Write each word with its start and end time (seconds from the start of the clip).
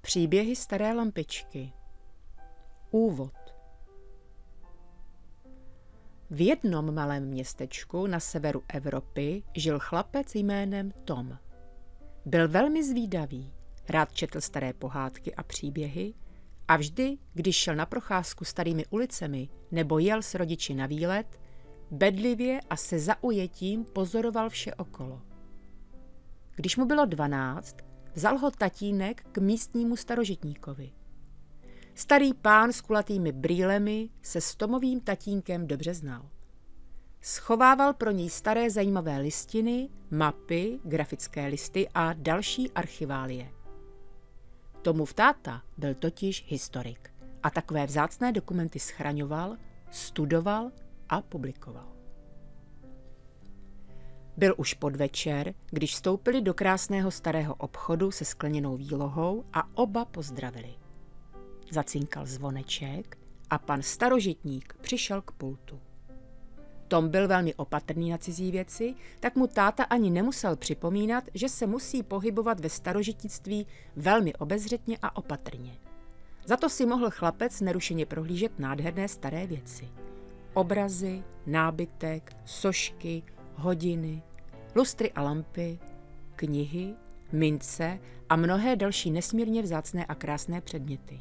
Příběhy 0.00 0.56
staré 0.56 0.92
lampičky 0.92 1.72
Úvod 2.90 3.34
V 6.30 6.40
jednom 6.46 6.94
malém 6.94 7.24
městečku 7.24 8.06
na 8.06 8.20
severu 8.20 8.62
Evropy 8.68 9.42
žil 9.56 9.78
chlapec 9.78 10.34
jménem 10.34 10.90
Tom. 11.04 11.38
Byl 12.24 12.48
velmi 12.48 12.84
zvídavý, 12.84 13.52
rád 13.88 14.12
četl 14.12 14.40
staré 14.40 14.72
pohádky 14.72 15.34
a 15.34 15.42
příběhy 15.42 16.14
a 16.68 16.76
vždy, 16.76 17.18
když 17.34 17.56
šel 17.56 17.74
na 17.74 17.86
procházku 17.86 18.44
starými 18.44 18.86
ulicemi 18.86 19.48
nebo 19.70 19.98
jel 19.98 20.22
s 20.22 20.34
rodiči 20.34 20.74
na 20.74 20.86
výlet, 20.86 21.40
bedlivě 21.90 22.60
a 22.70 22.76
se 22.76 22.98
zaujetím 22.98 23.84
pozoroval 23.84 24.48
vše 24.48 24.74
okolo. 24.74 25.22
Když 26.56 26.76
mu 26.76 26.84
bylo 26.84 27.06
dvanáct, 27.06 27.76
Vzal 28.14 28.38
ho 28.38 28.50
tatínek 28.50 29.26
k 29.32 29.38
místnímu 29.38 29.96
starožitníkovi. 29.96 30.92
Starý 31.94 32.34
pán 32.34 32.72
s 32.72 32.80
kulatými 32.80 33.32
brýlemi 33.32 34.10
se 34.22 34.40
s 34.40 34.54
Tomovým 34.54 35.00
tatínkem 35.00 35.66
dobře 35.66 35.94
znal. 35.94 36.28
Schovával 37.20 37.94
pro 37.94 38.10
něj 38.10 38.30
staré 38.30 38.70
zajímavé 38.70 39.18
listiny, 39.18 39.88
mapy, 40.10 40.80
grafické 40.84 41.46
listy 41.46 41.88
a 41.94 42.12
další 42.12 42.70
archiválie. 42.70 43.52
Tomův 44.82 45.14
táta 45.14 45.62
byl 45.78 45.94
totiž 45.94 46.44
historik 46.48 47.10
a 47.42 47.50
takové 47.50 47.86
vzácné 47.86 48.32
dokumenty 48.32 48.78
schraňoval, 48.78 49.56
studoval 49.90 50.70
a 51.08 51.22
publikoval. 51.22 51.99
Byl 54.40 54.54
už 54.56 54.74
podvečer, 54.74 55.54
když 55.70 55.94
vstoupili 55.94 56.40
do 56.40 56.54
krásného 56.54 57.10
starého 57.10 57.54
obchodu 57.54 58.10
se 58.10 58.24
skleněnou 58.24 58.76
výlohou 58.76 59.44
a 59.52 59.76
oba 59.76 60.04
pozdravili. 60.04 60.74
Zacinkal 61.70 62.26
zvoneček 62.26 63.18
a 63.50 63.58
pan 63.58 63.82
starožitník 63.82 64.74
přišel 64.80 65.22
k 65.22 65.32
pultu. 65.32 65.80
Tom 66.88 67.08
byl 67.08 67.28
velmi 67.28 67.54
opatrný 67.54 68.10
na 68.10 68.18
cizí 68.18 68.50
věci, 68.50 68.94
tak 69.20 69.36
mu 69.36 69.46
táta 69.46 69.84
ani 69.84 70.10
nemusel 70.10 70.56
připomínat, 70.56 71.24
že 71.34 71.48
se 71.48 71.66
musí 71.66 72.02
pohybovat 72.02 72.60
ve 72.60 72.68
starožitnictví 72.68 73.66
velmi 73.96 74.34
obezřetně 74.34 74.98
a 75.02 75.16
opatrně. 75.16 75.78
Za 76.44 76.56
to 76.56 76.68
si 76.68 76.86
mohl 76.86 77.10
chlapec 77.10 77.60
nerušeně 77.60 78.06
prohlížet 78.06 78.58
nádherné 78.58 79.08
staré 79.08 79.46
věci. 79.46 79.88
Obrazy, 80.54 81.22
nábytek, 81.46 82.36
sošky, 82.44 83.22
hodiny, 83.54 84.22
lustry 84.74 85.12
a 85.12 85.22
lampy, 85.22 85.78
knihy, 86.36 86.94
mince 87.32 87.98
a 88.28 88.36
mnohé 88.36 88.76
další 88.76 89.10
nesmírně 89.10 89.62
vzácné 89.62 90.06
a 90.06 90.14
krásné 90.14 90.60
předměty. 90.60 91.20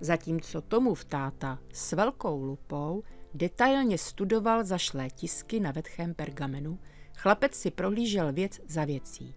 Zatímco 0.00 0.60
tomu 0.60 0.94
táta 1.08 1.58
s 1.72 1.92
velkou 1.92 2.42
lupou 2.42 3.02
detailně 3.34 3.98
studoval 3.98 4.64
zašlé 4.64 5.10
tisky 5.10 5.60
na 5.60 5.70
vetchém 5.70 6.14
pergamenu, 6.14 6.78
chlapec 7.16 7.54
si 7.54 7.70
prohlížel 7.70 8.32
věc 8.32 8.60
za 8.68 8.84
věcí. 8.84 9.34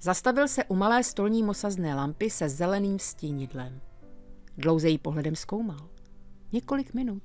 Zastavil 0.00 0.48
se 0.48 0.64
u 0.64 0.74
malé 0.74 1.04
stolní 1.04 1.42
mosazné 1.42 1.94
lampy 1.94 2.30
se 2.30 2.48
zeleným 2.48 2.98
stínidlem. 2.98 3.80
Dlouze 4.58 4.88
jí 4.88 4.98
pohledem 4.98 5.36
zkoumal. 5.36 5.88
Několik 6.52 6.94
minut. 6.94 7.22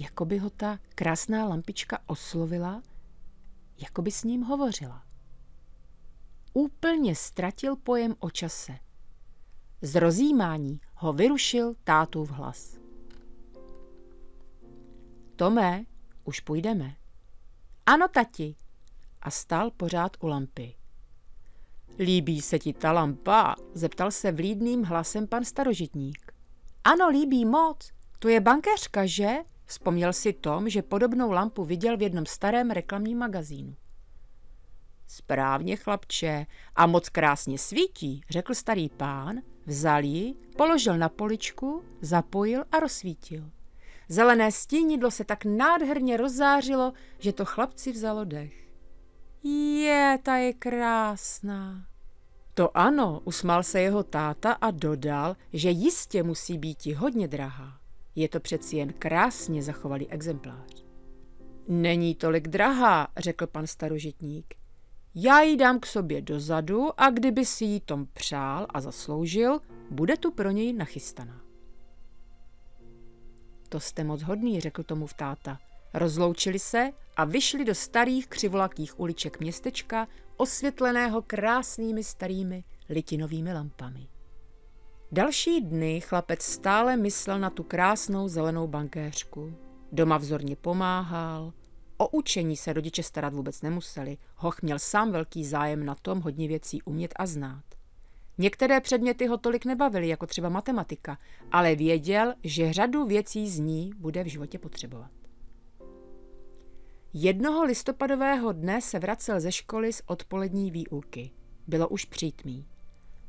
Jako 0.00 0.24
by 0.24 0.38
ho 0.38 0.50
ta 0.50 0.78
krásná 0.94 1.48
lampička 1.48 1.98
oslovila, 2.06 2.82
jako 3.78 4.02
by 4.02 4.10
s 4.10 4.24
ním 4.24 4.42
hovořila. 4.42 5.02
Úplně 6.52 7.16
ztratil 7.16 7.76
pojem 7.76 8.14
o 8.18 8.30
čase. 8.30 8.78
Z 9.82 9.94
rozjímání 9.94 10.80
ho 10.94 11.12
vyrušil 11.12 11.74
tátův 11.84 12.30
hlas. 12.30 12.78
Tomé, 15.36 15.84
už 16.24 16.40
půjdeme. 16.40 16.96
Ano, 17.86 18.08
tati. 18.08 18.56
A 19.22 19.30
stál 19.30 19.70
pořád 19.70 20.12
u 20.20 20.26
lampy. 20.26 20.74
Líbí 21.98 22.40
se 22.40 22.58
ti 22.58 22.72
ta 22.72 22.92
lampa? 22.92 23.54
zeptal 23.74 24.10
se 24.10 24.32
vlídným 24.32 24.84
hlasem 24.84 25.26
pan 25.26 25.44
starožitník. 25.44 26.32
Ano, 26.84 27.08
líbí 27.08 27.44
moc. 27.44 27.92
To 28.18 28.28
je 28.28 28.40
bankéřka, 28.40 29.06
že? 29.06 29.36
Vzpomněl 29.66 30.12
si 30.12 30.32
Tom, 30.32 30.68
že 30.68 30.82
podobnou 30.82 31.30
lampu 31.30 31.64
viděl 31.64 31.96
v 31.96 32.02
jednom 32.02 32.26
starém 32.26 32.70
reklamním 32.70 33.18
magazínu. 33.18 33.76
Správně, 35.06 35.76
chlapče, 35.76 36.46
a 36.76 36.86
moc 36.86 37.08
krásně 37.08 37.58
svítí, 37.58 38.20
řekl 38.30 38.54
starý 38.54 38.88
pán, 38.88 39.36
vzal 39.66 40.04
ji, 40.04 40.34
položil 40.56 40.98
na 40.98 41.08
poličku, 41.08 41.84
zapojil 42.00 42.64
a 42.72 42.80
rozsvítil. 42.80 43.50
Zelené 44.08 44.52
stínidlo 44.52 45.10
se 45.10 45.24
tak 45.24 45.44
nádherně 45.44 46.16
rozzářilo, 46.16 46.92
že 47.18 47.32
to 47.32 47.44
chlapci 47.44 47.92
vzalo 47.92 48.24
dech. 48.24 48.66
Je, 49.42 50.18
ta 50.22 50.36
je 50.36 50.52
krásná. 50.52 51.86
To 52.54 52.76
ano, 52.76 53.20
usmál 53.24 53.62
se 53.62 53.80
jeho 53.80 54.02
táta 54.02 54.52
a 54.52 54.70
dodal, 54.70 55.36
že 55.52 55.70
jistě 55.70 56.22
musí 56.22 56.58
být 56.58 56.86
hodně 56.86 57.28
drahá. 57.28 57.80
Je 58.16 58.28
to 58.28 58.40
přeci 58.40 58.76
jen 58.76 58.92
krásně 58.92 59.62
zachovalý 59.62 60.10
exemplář. 60.10 60.84
Není 61.68 62.14
tolik 62.14 62.48
drahá, 62.48 63.08
řekl 63.16 63.46
pan 63.46 63.66
starožitník. 63.66 64.54
Já 65.14 65.40
ji 65.40 65.56
dám 65.56 65.80
k 65.80 65.86
sobě 65.86 66.22
dozadu 66.22 67.00
a 67.00 67.10
kdyby 67.10 67.44
si 67.44 67.64
ji 67.64 67.80
Tom 67.80 68.06
přál 68.12 68.66
a 68.68 68.80
zasloužil, 68.80 69.60
bude 69.90 70.16
tu 70.16 70.30
pro 70.30 70.50
něj 70.50 70.72
nachystaná. 70.72 71.40
To 73.68 73.80
jste 73.80 74.04
moc 74.04 74.22
hodný, 74.22 74.60
řekl 74.60 74.82
tomu 74.82 75.06
v 75.06 75.14
táta. 75.14 75.58
Rozloučili 75.94 76.58
se 76.58 76.90
a 77.16 77.24
vyšli 77.24 77.64
do 77.64 77.74
starých 77.74 78.26
křivolakých 78.26 79.00
uliček 79.00 79.40
městečka, 79.40 80.08
osvětleného 80.36 81.22
krásnými 81.22 82.04
starými 82.04 82.64
litinovými 82.88 83.52
lampami. 83.52 84.08
Další 85.12 85.60
dny 85.60 86.00
chlapec 86.00 86.42
stále 86.42 86.96
myslel 86.96 87.38
na 87.38 87.50
tu 87.50 87.62
krásnou 87.62 88.28
zelenou 88.28 88.66
bankéřku. 88.66 89.54
Doma 89.92 90.16
vzorně 90.18 90.56
pomáhal. 90.56 91.52
O 91.96 92.08
učení 92.08 92.56
se 92.56 92.72
rodiče 92.72 93.02
starat 93.02 93.34
vůbec 93.34 93.62
nemuseli. 93.62 94.18
Hoch 94.36 94.62
měl 94.62 94.78
sám 94.78 95.12
velký 95.12 95.44
zájem 95.44 95.84
na 95.84 95.94
tom 95.94 96.20
hodně 96.20 96.48
věcí 96.48 96.82
umět 96.82 97.14
a 97.16 97.26
znát. 97.26 97.64
Některé 98.38 98.80
předměty 98.80 99.26
ho 99.26 99.38
tolik 99.38 99.64
nebavily, 99.64 100.08
jako 100.08 100.26
třeba 100.26 100.48
matematika, 100.48 101.18
ale 101.52 101.74
věděl, 101.74 102.34
že 102.44 102.72
řadu 102.72 103.06
věcí 103.06 103.50
z 103.50 103.58
ní 103.58 103.92
bude 103.96 104.24
v 104.24 104.26
životě 104.26 104.58
potřebovat. 104.58 105.10
Jednoho 107.12 107.64
listopadového 107.64 108.52
dne 108.52 108.80
se 108.80 108.98
vracel 108.98 109.40
ze 109.40 109.52
školy 109.52 109.92
z 109.92 110.02
odpolední 110.06 110.70
výuky. 110.70 111.30
Bylo 111.66 111.88
už 111.88 112.04
přítmí. 112.04 112.66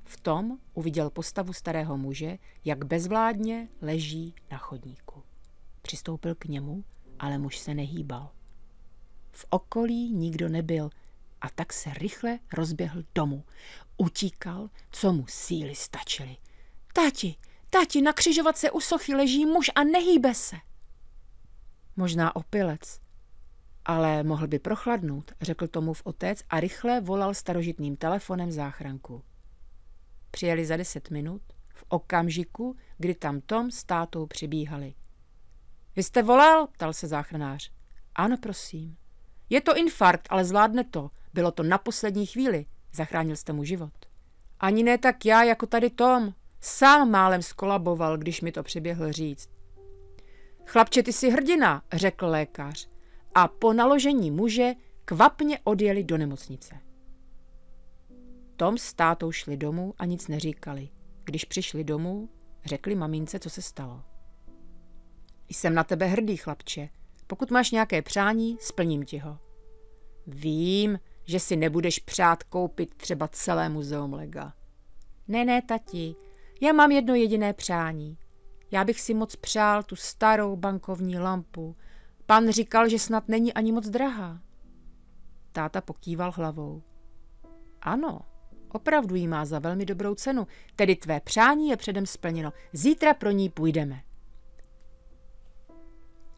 V 0.10 0.22
tom 0.22 0.58
uviděl 0.74 1.10
postavu 1.10 1.54
starého 1.54 1.98
muže, 1.98 2.38
jak 2.66 2.86
bezvládně 2.86 3.68
leží 3.82 4.36
na 4.52 4.58
chodníku. 4.58 5.24
Přistoupil 5.82 6.36
k 6.36 6.46
němu, 6.46 6.84
ale 7.20 7.38
muž 7.38 7.58
se 7.58 7.74
nehýbal. 7.74 8.32
V 9.32 9.46
okolí 9.50 10.12
nikdo 10.12 10.50
nebyl 10.50 10.90
a 11.42 11.50
tak 11.50 11.74
se 11.74 11.94
rychle 11.94 12.40
rozběhl 12.54 13.04
domů. 13.16 13.44
Utíkal, 13.98 14.70
co 14.92 15.14
mu 15.14 15.26
síly 15.28 15.76
stačily. 15.76 16.38
Tati, 16.94 17.36
tati, 17.70 18.02
na 18.02 18.14
křižovatce 18.14 18.72
u 18.72 18.80
sochy 18.80 19.16
leží 19.16 19.46
muž 19.46 19.72
a 19.76 19.84
nehýbe 19.84 20.34
se. 20.34 20.56
Možná 21.96 22.36
opilec, 22.36 23.00
ale 23.86 24.24
mohl 24.24 24.48
by 24.48 24.60
prochladnout, 24.60 25.32
řekl 25.42 25.68
tomu 25.68 25.94
v 25.94 26.02
otec 26.06 26.44
a 26.50 26.60
rychle 26.60 27.02
volal 27.02 27.34
starožitným 27.34 27.96
telefonem 27.96 28.52
záchranku. 28.52 29.24
Přijeli 30.38 30.66
za 30.66 30.78
deset 30.78 31.10
minut, 31.10 31.42
v 31.74 31.84
okamžiku, 31.88 32.76
kdy 32.98 33.16
tam 33.16 33.42
Tom 33.42 33.72
s 33.72 33.84
tátou 33.84 34.26
přibíhali. 34.26 34.94
Vy 35.96 36.04
jste 36.04 36.24
volal? 36.24 36.68
ptal 36.68 36.94
se 36.94 37.08
záchranář. 37.08 37.72
Ano, 38.16 38.38
prosím. 38.42 38.98
Je 39.50 39.62
to 39.62 39.78
infarkt, 39.78 40.28
ale 40.30 40.46
zvládne 40.46 40.84
to. 40.84 41.10
Bylo 41.34 41.52
to 41.52 41.64
na 41.64 41.78
poslední 41.78 42.26
chvíli. 42.26 42.66
Zachránil 42.94 43.36
jste 43.36 43.54
mu 43.54 43.64
život. 43.64 43.94
Ani 44.60 44.84
ne 44.84 44.98
tak 44.98 45.26
já, 45.26 45.44
jako 45.44 45.66
tady 45.66 45.90
Tom. 45.90 46.34
Sám 46.62 47.12
málem 47.12 47.42
skolaboval, 47.42 48.18
když 48.18 48.42
mi 48.42 48.52
to 48.52 48.64
přiběhl 48.64 49.12
říct. 49.12 49.50
Chlapče, 50.66 51.04
ty 51.04 51.14
jsi 51.14 51.30
hrdina, 51.30 51.84
řekl 51.94 52.28
lékař. 52.28 52.90
A 53.36 53.48
po 53.48 53.74
naložení 53.74 54.32
muže 54.32 54.74
kvapně 55.06 55.60
odjeli 55.64 56.04
do 56.04 56.18
nemocnice. 56.18 56.87
Tom 58.58 58.78
s 58.78 58.94
tátou 58.94 59.32
šli 59.32 59.58
domů 59.58 59.94
a 59.98 60.06
nic 60.06 60.28
neříkali. 60.28 60.90
Když 61.24 61.46
přišli 61.46 61.84
domů, 61.84 62.30
řekli 62.66 62.96
mamince, 62.96 63.40
co 63.40 63.50
se 63.50 63.62
stalo. 63.62 64.04
Jsem 65.50 65.74
na 65.74 65.84
tebe 65.84 66.06
hrdý, 66.06 66.38
chlapče. 66.38 66.90
Pokud 67.28 67.52
máš 67.52 67.72
nějaké 67.72 68.02
přání, 68.02 68.58
splním 68.62 69.06
ti 69.06 69.18
ho. 69.18 69.40
Vím, 70.28 71.00
že 71.24 71.40
si 71.40 71.56
nebudeš 71.56 72.00
přát 72.00 72.44
koupit 72.44 72.96
třeba 72.96 73.28
celé 73.28 73.70
muzeum 73.70 74.14
Lega. 74.14 74.54
Ne, 75.28 75.46
ne, 75.46 75.62
tati, 75.62 76.16
já 76.62 76.74
mám 76.74 76.92
jedno 76.92 77.16
jediné 77.16 77.54
přání. 77.54 78.18
Já 78.72 78.84
bych 78.84 79.02
si 79.02 79.14
moc 79.14 79.36
přál 79.36 79.84
tu 79.84 79.96
starou 79.96 80.56
bankovní 80.56 81.20
lampu. 81.20 81.76
Pan 82.26 82.50
říkal, 82.50 82.90
že 82.90 83.00
snad 83.00 83.28
není 83.28 83.54
ani 83.54 83.72
moc 83.72 83.90
drahá. 83.90 84.42
Táta 85.52 85.82
pokýval 85.82 86.32
hlavou. 86.32 86.84
Ano, 87.82 88.22
opravdu 88.72 89.16
jí 89.16 89.28
má 89.28 89.46
za 89.46 89.60
velmi 89.60 89.86
dobrou 89.86 90.16
cenu, 90.16 90.48
tedy 90.76 90.96
tvé 90.96 91.20
přání 91.20 91.70
je 91.70 91.78
předem 91.78 92.06
splněno. 92.06 92.54
Zítra 92.74 93.14
pro 93.14 93.32
ní 93.32 93.50
půjdeme. 93.50 94.02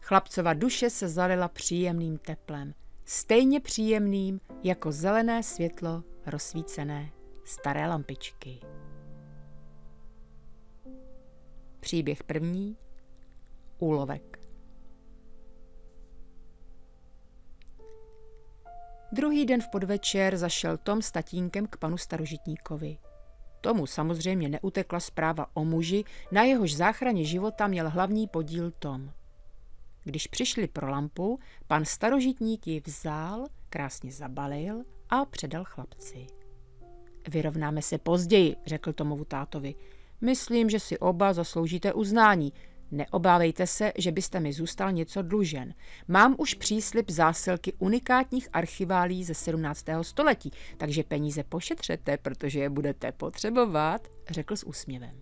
Chlapcova 0.01 0.53
duše 0.53 0.89
se 0.89 1.07
zalila 1.07 1.47
příjemným 1.47 2.17
teplem, 2.17 2.73
stejně 3.05 3.59
příjemným 3.59 4.41
jako 4.63 4.91
zelené 4.91 5.43
světlo 5.43 6.03
rozsvícené 6.25 7.11
staré 7.43 7.87
lampičky. 7.87 8.59
Příběh 11.79 12.23
první. 12.23 12.77
Úlovek. 13.79 14.28
Druhý 19.11 19.45
den 19.45 19.61
v 19.61 19.67
podvečer 19.67 20.37
zašel 20.37 20.77
Tom 20.77 21.01
s 21.01 21.11
tatínkem 21.11 21.67
k 21.67 21.77
panu 21.77 21.97
starožitníkovi. 21.97 22.97
Tomu 23.61 23.85
samozřejmě 23.85 24.49
neutekla 24.49 24.99
zpráva 24.99 25.47
o 25.53 25.65
muži, 25.65 26.03
na 26.31 26.43
jehož 26.43 26.75
záchraně 26.75 27.25
života 27.25 27.67
měl 27.67 27.89
hlavní 27.89 28.27
podíl 28.27 28.71
Tom. 28.71 29.11
Když 30.03 30.27
přišli 30.27 30.67
pro 30.67 30.89
lampu, 30.89 31.39
pan 31.67 31.85
starožitník 31.85 32.67
ji 32.67 32.81
vzal, 32.85 33.45
krásně 33.69 34.11
zabalil 34.11 34.83
a 35.09 35.25
předal 35.25 35.63
chlapci. 35.65 36.27
Vyrovnáme 37.27 37.81
se 37.81 37.97
později, 37.97 38.55
řekl 38.65 38.93
Tomovu 38.93 39.25
tátovi. 39.25 39.75
Myslím, 40.21 40.69
že 40.69 40.79
si 40.79 40.99
oba 40.99 41.33
zasloužíte 41.33 41.93
uznání. 41.93 42.53
Neobávejte 42.91 43.67
se, 43.67 43.93
že 43.97 44.11
byste 44.11 44.39
mi 44.39 44.53
zůstal 44.53 44.91
něco 44.91 45.21
dlužen. 45.21 45.73
Mám 46.07 46.35
už 46.37 46.53
příslip 46.53 47.11
zásilky 47.11 47.73
unikátních 47.73 48.49
archiválí 48.53 49.23
ze 49.23 49.33
17. 49.33 49.85
století, 50.01 50.51
takže 50.77 51.03
peníze 51.03 51.43
pošetřete, 51.43 52.17
protože 52.17 52.59
je 52.59 52.69
budete 52.69 53.11
potřebovat, 53.11 54.07
řekl 54.29 54.55
s 54.55 54.63
úsměvem. 54.63 55.21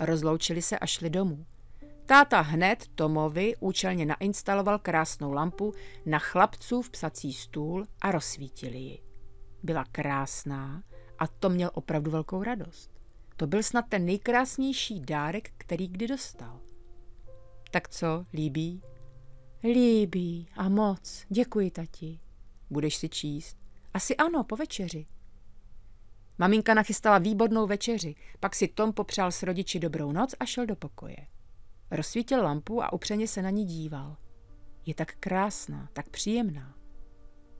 Rozloučili 0.00 0.62
se 0.62 0.78
a 0.78 0.86
šli 0.86 1.10
domů. 1.10 1.46
Táta 2.06 2.40
hned 2.40 2.86
Tomovi 2.94 3.54
účelně 3.60 4.06
nainstaloval 4.06 4.78
krásnou 4.78 5.32
lampu 5.32 5.72
na 6.06 6.18
chlapcův 6.18 6.90
psací 6.90 7.32
stůl 7.32 7.86
a 8.00 8.10
rozsvítili 8.10 8.78
ji. 8.78 9.02
Byla 9.62 9.84
krásná 9.92 10.82
a 11.18 11.26
to 11.26 11.50
měl 11.50 11.70
opravdu 11.74 12.10
velkou 12.10 12.42
radost. 12.42 12.91
To 13.42 13.46
byl 13.46 13.62
snad 13.62 13.84
ten 13.88 14.04
nejkrásnější 14.04 15.00
dárek, 15.00 15.50
který 15.58 15.88
kdy 15.88 16.06
dostal. 16.06 16.60
Tak 17.70 17.88
co, 17.88 18.26
líbí? 18.32 18.82
Líbí 19.62 20.48
a 20.56 20.68
moc. 20.68 21.24
Děkuji, 21.28 21.70
tati. 21.70 22.20
Budeš 22.70 22.96
si 22.96 23.08
číst? 23.08 23.56
Asi 23.94 24.16
ano, 24.16 24.44
po 24.44 24.56
večeři. 24.56 25.06
Maminka 26.38 26.74
nachystala 26.74 27.18
výbornou 27.18 27.66
večeři, 27.66 28.14
pak 28.40 28.54
si 28.54 28.68
Tom 28.68 28.92
popřál 28.92 29.32
s 29.32 29.42
rodiči 29.42 29.80
dobrou 29.80 30.12
noc 30.12 30.34
a 30.40 30.46
šel 30.46 30.66
do 30.66 30.76
pokoje. 30.76 31.26
Rozsvítil 31.90 32.42
lampu 32.42 32.82
a 32.82 32.92
upřeně 32.92 33.28
se 33.28 33.42
na 33.42 33.50
ní 33.50 33.64
díval. 33.64 34.16
Je 34.86 34.94
tak 34.94 35.14
krásná, 35.20 35.88
tak 35.92 36.08
příjemná. 36.08 36.74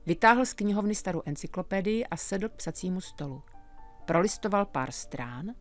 Vytáhl 0.05 0.45
z 0.45 0.53
knihovny 0.53 0.95
starou 0.95 1.21
encyklopedii 1.25 2.05
a 2.05 2.17
sedl 2.17 2.49
k 2.49 2.55
psacímu 2.55 3.01
stolu. 3.01 3.43
Prolistoval 4.05 4.65
pár 4.65 4.91
strán, 4.91 5.53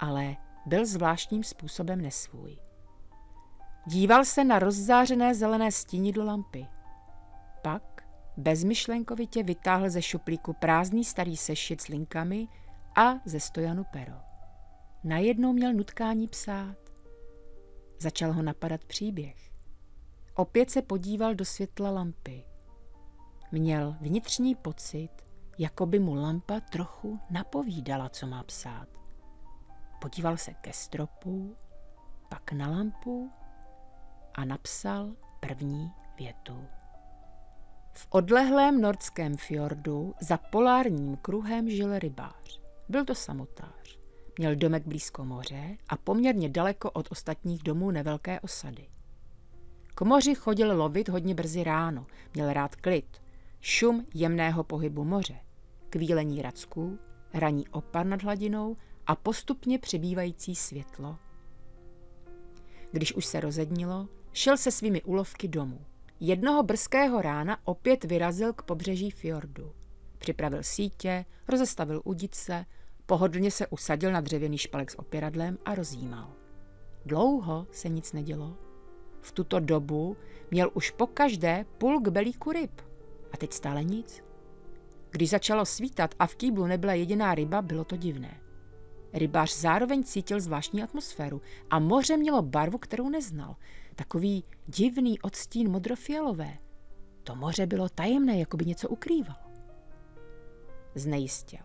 ale 0.00 0.36
byl 0.66 0.86
zvláštním 0.86 1.44
způsobem 1.44 2.00
nesvůj. 2.00 2.58
Díval 3.86 4.24
se 4.24 4.44
na 4.44 4.58
rozzářené 4.58 5.34
zelené 5.34 5.72
stínidlo 5.72 6.24
lampy. 6.24 6.66
Pak 7.62 7.82
bezmyšlenkovitě 8.36 9.42
vytáhl 9.42 9.90
ze 9.90 10.02
šuplíku 10.02 10.52
prázdný 10.52 11.04
starý 11.04 11.36
sešit 11.36 11.80
s 11.80 11.88
linkami 11.88 12.48
a 12.96 13.14
ze 13.24 13.40
stojanu 13.40 13.84
pero. 13.92 14.14
Najednou 15.04 15.52
měl 15.52 15.72
nutkání 15.72 16.26
psát. 16.26 16.76
Začal 17.98 18.32
ho 18.32 18.42
napadat 18.42 18.84
příběh. 18.84 19.50
Opět 20.34 20.70
se 20.70 20.82
podíval 20.82 21.34
do 21.34 21.44
světla 21.44 21.90
lampy. 21.90 22.44
Měl 23.52 23.96
vnitřní 24.00 24.54
pocit, 24.54 25.10
jako 25.58 25.86
by 25.86 25.98
mu 25.98 26.14
lampa 26.14 26.60
trochu 26.60 27.20
napovídala, 27.30 28.08
co 28.08 28.26
má 28.26 28.42
psát. 28.42 28.99
Podíval 30.00 30.36
se 30.36 30.54
ke 30.54 30.72
stropu, 30.72 31.56
pak 32.28 32.52
na 32.52 32.68
lampu 32.68 33.30
a 34.34 34.44
napsal 34.44 35.12
první 35.40 35.92
větu. 36.18 36.66
V 37.92 38.06
odlehlém 38.10 38.80
nordském 38.80 39.36
fjordu 39.36 40.14
za 40.20 40.36
polárním 40.36 41.16
kruhem 41.16 41.70
žil 41.70 41.98
rybář. 41.98 42.60
Byl 42.88 43.04
to 43.04 43.14
samotář. 43.14 43.98
Měl 44.38 44.56
domek 44.56 44.86
blízko 44.86 45.24
moře 45.24 45.76
a 45.88 45.96
poměrně 45.96 46.48
daleko 46.48 46.90
od 46.90 47.08
ostatních 47.10 47.62
domů 47.62 47.90
nevelké 47.90 48.40
osady. 48.40 48.88
K 49.94 50.00
moři 50.00 50.34
chodil 50.34 50.76
lovit 50.76 51.08
hodně 51.08 51.34
brzy 51.34 51.64
ráno, 51.64 52.06
měl 52.34 52.52
rád 52.52 52.76
klid, 52.76 53.22
šum 53.60 54.06
jemného 54.14 54.64
pohybu 54.64 55.04
moře, 55.04 55.40
kvílení 55.90 56.42
racků, 56.42 56.98
raní 57.34 57.68
opar 57.68 58.06
nad 58.06 58.22
hladinou 58.22 58.76
a 59.10 59.14
postupně 59.14 59.78
přibývající 59.78 60.54
světlo. 60.54 61.16
Když 62.92 63.14
už 63.14 63.26
se 63.26 63.40
rozednilo, 63.40 64.08
šel 64.32 64.56
se 64.56 64.70
svými 64.70 65.02
úlovky 65.02 65.48
domů. 65.48 65.84
Jednoho 66.20 66.62
brzkého 66.62 67.22
rána 67.22 67.58
opět 67.64 68.04
vyrazil 68.04 68.52
k 68.52 68.62
pobřeží 68.62 69.10
fjordu. 69.10 69.72
Připravil 70.18 70.62
sítě, 70.62 71.24
rozestavil 71.48 72.02
udice, 72.04 72.66
pohodlně 73.06 73.50
se 73.50 73.66
usadil 73.66 74.12
na 74.12 74.20
dřevěný 74.20 74.58
špalek 74.58 74.90
s 74.90 74.98
opěradlem 74.98 75.58
a 75.64 75.74
rozjímal. 75.74 76.32
Dlouho 77.06 77.66
se 77.70 77.88
nic 77.88 78.12
nedělo. 78.12 78.56
V 79.20 79.32
tuto 79.32 79.60
dobu 79.60 80.16
měl 80.50 80.70
už 80.74 80.90
po 80.90 81.06
každé 81.06 81.64
půl 81.78 82.00
belíku 82.00 82.52
ryb. 82.52 82.80
A 83.32 83.36
teď 83.36 83.52
stále 83.52 83.84
nic. 83.84 84.24
Když 85.10 85.30
začalo 85.30 85.66
svítat 85.66 86.14
a 86.18 86.26
v 86.26 86.34
kýblu 86.34 86.66
nebyla 86.66 86.92
jediná 86.92 87.34
ryba, 87.34 87.62
bylo 87.62 87.84
to 87.84 87.96
divné. 87.96 88.40
Rybář 89.12 89.56
zároveň 89.56 90.04
cítil 90.04 90.40
zvláštní 90.40 90.82
atmosféru 90.82 91.42
a 91.70 91.78
moře 91.78 92.16
mělo 92.16 92.42
barvu, 92.42 92.78
kterou 92.78 93.08
neznal. 93.08 93.56
Takový 93.96 94.44
divný 94.66 95.20
odstín 95.20 95.70
modrofialové. 95.70 96.58
To 97.22 97.36
moře 97.36 97.66
bylo 97.66 97.88
tajemné, 97.88 98.38
jako 98.38 98.56
by 98.56 98.64
něco 98.64 98.88
ukrývalo. 98.88 99.40
Znejistil. 100.94 101.60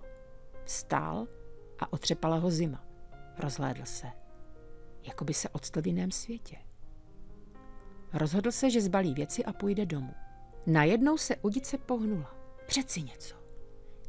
Vstál 0.65 1.27
a 1.79 1.93
otřepala 1.93 2.37
ho 2.37 2.51
zima. 2.51 2.85
Rozhlédl 3.39 3.85
se. 3.85 4.07
Jako 5.03 5.25
by 5.25 5.33
se 5.33 5.49
odstl 5.49 5.81
v 5.81 5.87
jiném 5.87 6.11
světě. 6.11 6.57
Rozhodl 8.13 8.51
se, 8.51 8.69
že 8.69 8.81
zbalí 8.81 9.13
věci 9.13 9.45
a 9.45 9.53
půjde 9.53 9.85
domů. 9.85 10.13
Najednou 10.65 11.17
se 11.17 11.35
udice 11.35 11.77
pohnula. 11.77 12.35
Přeci 12.67 13.01
něco. 13.01 13.35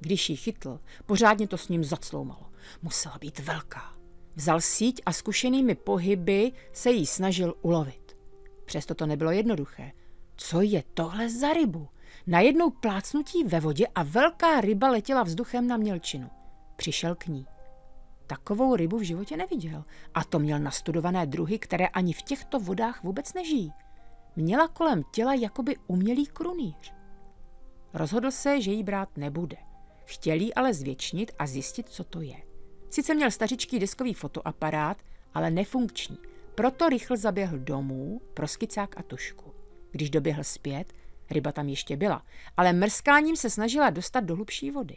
Když 0.00 0.30
ji 0.30 0.36
chytl, 0.36 0.80
pořádně 1.06 1.48
to 1.48 1.58
s 1.58 1.68
ním 1.68 1.84
zacloumalo. 1.84 2.46
Musela 2.82 3.18
být 3.18 3.38
velká. 3.38 3.96
Vzal 4.36 4.60
síť 4.60 5.02
a 5.06 5.12
zkušenými 5.12 5.74
pohyby 5.74 6.52
se 6.72 6.90
jí 6.90 7.06
snažil 7.06 7.54
ulovit. 7.62 8.16
Přesto 8.64 8.94
to 8.94 9.06
nebylo 9.06 9.30
jednoduché. 9.30 9.92
Co 10.36 10.60
je 10.60 10.82
tohle 10.94 11.30
za 11.30 11.52
rybu? 11.52 11.88
Najednou 12.26 12.70
plácnutí 12.70 13.44
ve 13.44 13.60
vodě 13.60 13.86
a 13.86 14.02
velká 14.02 14.60
ryba 14.60 14.88
letěla 14.88 15.22
vzduchem 15.22 15.66
na 15.66 15.76
mělčinu. 15.76 16.30
Přišel 16.76 17.14
k 17.14 17.26
ní. 17.26 17.46
Takovou 18.26 18.76
rybu 18.76 18.98
v 18.98 19.02
životě 19.02 19.36
neviděl. 19.36 19.84
A 20.14 20.24
to 20.24 20.38
měl 20.38 20.58
nastudované 20.58 21.26
druhy, 21.26 21.58
které 21.58 21.86
ani 21.86 22.12
v 22.12 22.22
těchto 22.22 22.60
vodách 22.60 23.02
vůbec 23.02 23.34
nežijí. 23.34 23.72
Měla 24.36 24.68
kolem 24.68 25.02
těla 25.12 25.34
jakoby 25.34 25.76
umělý 25.86 26.26
krunýř. 26.26 26.92
Rozhodl 27.94 28.30
se, 28.30 28.60
že 28.60 28.70
jí 28.70 28.82
brát 28.82 29.16
nebude. 29.16 29.56
Chtěl 30.04 30.40
jí 30.40 30.54
ale 30.54 30.74
zvětšnit 30.74 31.32
a 31.38 31.46
zjistit, 31.46 31.88
co 31.88 32.04
to 32.04 32.20
je. 32.20 32.45
Sice 32.96 33.14
měl 33.14 33.30
stařičký 33.30 33.78
diskový 33.78 34.14
fotoaparát, 34.14 35.02
ale 35.34 35.50
nefunkční. 35.50 36.18
Proto 36.54 36.88
rychle 36.88 37.16
zaběhl 37.16 37.58
domů 37.58 38.20
pro 38.34 38.48
skicák 38.48 38.98
a 38.98 39.02
tušku. 39.02 39.54
Když 39.90 40.10
doběhl 40.10 40.44
zpět, 40.44 40.92
ryba 41.30 41.52
tam 41.52 41.68
ještě 41.68 41.96
byla, 41.96 42.22
ale 42.56 42.72
mrskáním 42.72 43.36
se 43.36 43.50
snažila 43.50 43.90
dostat 43.90 44.20
do 44.20 44.36
hlubší 44.36 44.70
vody. 44.70 44.96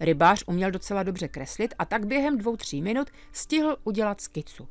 Rybář 0.00 0.44
uměl 0.46 0.70
docela 0.70 1.02
dobře 1.02 1.28
kreslit 1.28 1.74
a 1.78 1.84
tak 1.84 2.06
během 2.06 2.38
dvou, 2.38 2.56
tří 2.56 2.82
minut 2.82 3.10
stihl 3.32 3.76
udělat 3.84 4.20
skicu. 4.20 4.68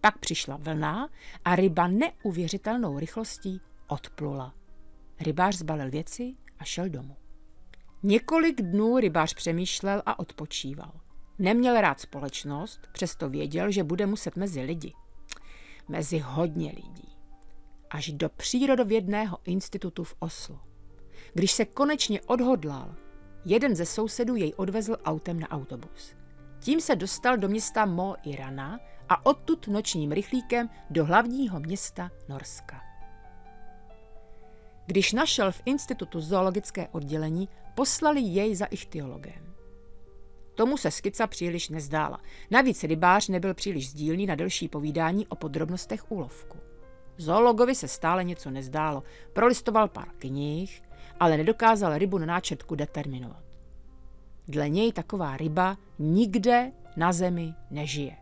Pak 0.00 0.18
přišla 0.18 0.56
vlna 0.56 1.08
a 1.44 1.56
ryba 1.56 1.88
neuvěřitelnou 1.88 2.98
rychlostí 2.98 3.60
odplula. 3.86 4.54
Rybář 5.20 5.56
zbalil 5.56 5.90
věci 5.90 6.34
a 6.58 6.64
šel 6.64 6.88
domů. 6.88 7.16
Několik 8.02 8.62
dnů 8.62 8.98
rybář 8.98 9.34
přemýšlel 9.34 10.02
a 10.06 10.18
odpočíval. 10.18 11.03
Neměl 11.38 11.80
rád 11.80 12.00
společnost, 12.00 12.80
přesto 12.92 13.28
věděl, 13.28 13.70
že 13.70 13.84
bude 13.84 14.06
muset 14.06 14.36
mezi 14.36 14.60
lidi. 14.60 14.92
Mezi 15.88 16.18
hodně 16.18 16.72
lidí. 16.76 17.16
Až 17.90 18.12
do 18.12 18.28
přírodovědného 18.28 19.38
institutu 19.44 20.04
v 20.04 20.14
Oslo. 20.18 20.60
Když 21.34 21.52
se 21.52 21.64
konečně 21.64 22.20
odhodlal, 22.20 22.94
jeden 23.44 23.76
ze 23.76 23.86
sousedů 23.86 24.36
jej 24.36 24.52
odvezl 24.56 24.96
autem 25.04 25.40
na 25.40 25.50
autobus. 25.50 26.14
Tím 26.60 26.80
se 26.80 26.96
dostal 26.96 27.36
do 27.36 27.48
města 27.48 27.86
Mo 27.86 28.14
Irana 28.22 28.78
a 29.08 29.26
odtud 29.26 29.68
nočním 29.68 30.12
rychlíkem 30.12 30.70
do 30.90 31.04
hlavního 31.04 31.60
města 31.60 32.10
Norska. 32.28 32.80
Když 34.86 35.12
našel 35.12 35.52
v 35.52 35.62
institutu 35.64 36.20
zoologické 36.20 36.88
oddělení, 36.88 37.48
poslali 37.74 38.20
jej 38.20 38.56
za 38.56 38.66
ichtiologem. 38.66 39.53
Tomu 40.54 40.76
se 40.76 40.90
skica 40.90 41.26
příliš 41.26 41.68
nezdála. 41.68 42.20
Navíc 42.50 42.84
rybář 42.84 43.28
nebyl 43.28 43.54
příliš 43.54 43.90
sdílný 43.90 44.26
na 44.26 44.34
delší 44.34 44.68
povídání 44.68 45.26
o 45.26 45.36
podrobnostech 45.36 46.12
úlovku. 46.12 46.58
Zoologovi 47.16 47.74
se 47.74 47.88
stále 47.88 48.24
něco 48.24 48.50
nezdálo. 48.50 49.02
Prolistoval 49.32 49.88
pár 49.88 50.08
knih, 50.18 50.82
ale 51.20 51.36
nedokázal 51.36 51.98
rybu 51.98 52.18
na 52.18 52.26
náčrtku 52.26 52.74
determinovat. 52.74 53.42
Dle 54.48 54.68
něj 54.68 54.92
taková 54.92 55.36
ryba 55.36 55.76
nikde 55.98 56.72
na 56.96 57.12
zemi 57.12 57.54
nežije. 57.70 58.16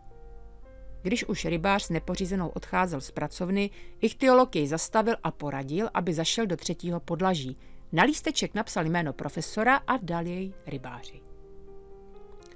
Když 1.01 1.25
už 1.25 1.45
rybář 1.45 1.83
s 1.83 1.89
nepořízenou 1.89 2.49
odcházel 2.49 3.01
z 3.01 3.11
pracovny, 3.11 3.69
ichtiolog 4.01 4.55
jej 4.55 4.67
zastavil 4.67 5.15
a 5.23 5.31
poradil, 5.31 5.89
aby 5.93 6.13
zašel 6.13 6.45
do 6.45 6.57
třetího 6.57 6.99
podlaží. 6.99 7.57
Na 7.91 8.03
lísteček 8.03 8.53
napsal 8.53 8.85
jméno 8.85 9.13
profesora 9.13 9.75
a 9.75 9.97
dal 9.97 10.25
jej 10.25 10.53
rybáři. 10.67 11.32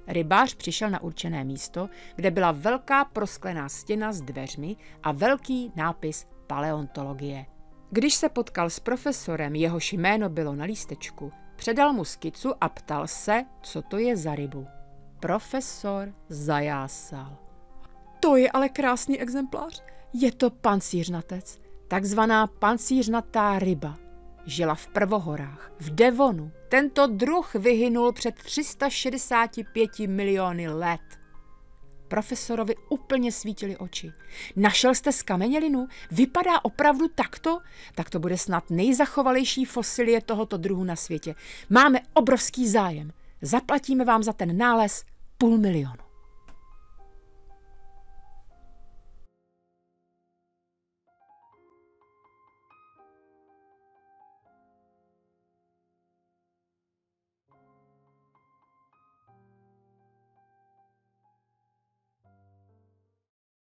Rybář 0.08 0.54
přišel 0.54 0.90
na 0.90 1.02
určené 1.02 1.44
místo, 1.44 1.88
kde 2.16 2.30
byla 2.30 2.52
velká 2.52 3.04
prosklená 3.04 3.68
stěna 3.68 4.12
s 4.12 4.20
dveřmi 4.20 4.76
a 5.02 5.12
velký 5.12 5.72
nápis 5.76 6.26
paleontologie. 6.46 7.46
Když 7.90 8.14
se 8.14 8.28
potkal 8.28 8.70
s 8.70 8.80
profesorem, 8.80 9.54
jehož 9.54 9.92
jméno 9.92 10.28
bylo 10.28 10.54
na 10.54 10.64
lístečku, 10.64 11.32
předal 11.56 11.92
mu 11.92 12.04
skicu 12.04 12.54
a 12.60 12.68
ptal 12.68 13.06
se, 13.06 13.44
co 13.62 13.82
to 13.82 13.98
je 13.98 14.16
za 14.16 14.34
rybu. 14.34 14.66
Profesor 15.20 16.14
zajásal. 16.28 17.36
To 18.20 18.36
je 18.36 18.50
ale 18.50 18.68
krásný 18.68 19.20
exemplář. 19.20 19.82
Je 20.12 20.32
to 20.32 20.50
pancířnatec, 20.50 21.60
takzvaná 21.88 22.46
pancířnatá 22.46 23.58
ryba. 23.58 24.07
Žila 24.48 24.74
v 24.74 24.86
prvohorách, 24.86 25.72
v 25.80 25.90
Devonu. 25.90 26.52
Tento 26.68 27.06
druh 27.06 27.54
vyhynul 27.54 28.12
před 28.12 28.34
365 28.34 29.98
miliony 29.98 30.68
let. 30.68 31.00
Profesorovi 32.08 32.74
úplně 32.88 33.32
svítily 33.32 33.76
oči. 33.76 34.12
Našel 34.56 34.94
jste 34.94 35.12
skamenělinu? 35.12 35.88
Vypadá 36.10 36.64
opravdu 36.64 37.08
takto? 37.08 37.60
Tak 37.94 38.10
to 38.10 38.18
bude 38.18 38.38
snad 38.38 38.70
nejzachovalejší 38.70 39.64
fosilie 39.64 40.20
tohoto 40.20 40.56
druhu 40.56 40.84
na 40.84 40.96
světě. 40.96 41.34
Máme 41.70 42.00
obrovský 42.14 42.68
zájem. 42.68 43.12
Zaplatíme 43.42 44.04
vám 44.04 44.22
za 44.22 44.32
ten 44.32 44.56
nález 44.56 45.04
půl 45.38 45.58
milionu. 45.58 46.07